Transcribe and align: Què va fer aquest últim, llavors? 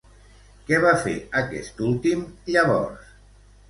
Què 0.69 0.79
va 0.85 0.95
fer 1.03 1.15
aquest 1.43 1.87
últim, 1.93 2.27
llavors? 2.53 3.19